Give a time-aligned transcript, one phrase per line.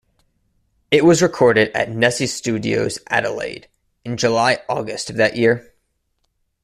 [0.89, 3.67] It was recorded at Nesci Studios, Adelaide,
[4.03, 5.75] in July-August of that year.